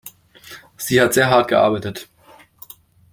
Sie 0.77 0.99
hat 0.99 1.13
sehr 1.13 1.29
hart 1.29 1.47
gearbeitet. 1.49 2.09